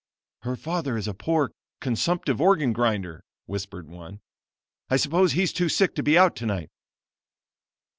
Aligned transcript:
"Her 0.41 0.55
father 0.55 0.97
is 0.97 1.07
a 1.07 1.13
poor, 1.13 1.51
consumptive 1.79 2.41
organ 2.41 2.73
grinder," 2.73 3.23
whispered 3.45 3.87
one. 3.87 4.19
"I 4.89 4.97
suppose 4.97 5.33
he's 5.33 5.53
too 5.53 5.69
sick 5.69 5.93
to 5.93 6.01
be 6.01 6.17
out 6.17 6.35
tonight." 6.35 6.71